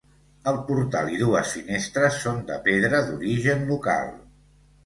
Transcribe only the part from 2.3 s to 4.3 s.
de pedra d'origen local.